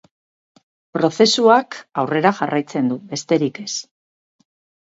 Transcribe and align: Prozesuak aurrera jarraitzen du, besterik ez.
Prozesuak 0.97 1.77
aurrera 2.05 2.31
jarraitzen 2.39 2.91
du, 2.93 3.01
besterik 3.15 3.61
ez. 3.67 3.71